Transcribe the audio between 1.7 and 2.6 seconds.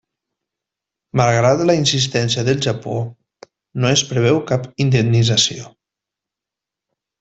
la insistència